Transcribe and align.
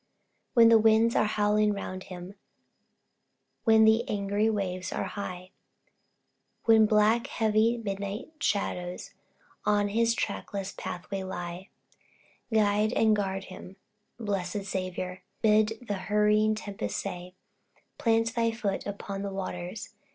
When 0.55 0.69
the 0.69 0.79
winds 0.79 1.15
are 1.15 1.25
howling 1.25 1.73
round 1.73 2.05
him, 2.05 2.33
When 3.65 3.85
the 3.85 4.03
angry 4.09 4.49
waves 4.49 4.91
are 4.91 5.03
high, 5.03 5.51
When 6.65 6.87
black, 6.87 7.27
heavy, 7.27 7.77
midnight 7.77 8.29
shadows, 8.39 9.13
On 9.63 9.89
his 9.89 10.15
trackless 10.15 10.71
pathway 10.71 11.21
lie, 11.21 11.69
Guide 12.51 12.93
and 12.93 13.15
guard 13.15 13.43
him, 13.43 13.75
blessed 14.19 14.65
Saviour, 14.65 15.21
Bid 15.43 15.73
the 15.87 15.93
hurrying 16.09 16.55
tempests 16.55 17.01
stay; 17.01 17.35
Plant 17.99 18.33
thy 18.33 18.49
foot 18.49 18.87
upon 18.87 19.21
the 19.21 19.29
waters. 19.31 19.93